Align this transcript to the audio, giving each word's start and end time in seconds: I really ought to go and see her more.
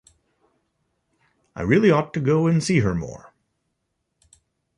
I 1.55 1.61
really 1.61 1.91
ought 1.91 2.11
to 2.15 2.19
go 2.19 2.47
and 2.47 2.63
see 2.63 2.79
her 2.79 2.95
more. 2.95 3.35